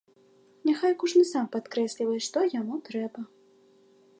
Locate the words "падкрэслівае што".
1.55-2.47